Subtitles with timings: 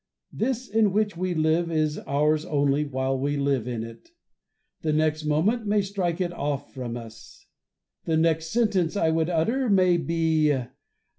[0.33, 4.09] This in which we live is ours only while we live in it;
[4.81, 7.45] the next moment may stike it off from us;
[8.05, 10.75] the next sentence I would utter may be broken and fall between us.